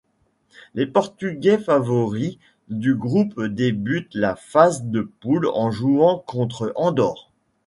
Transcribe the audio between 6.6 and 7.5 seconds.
Andorre.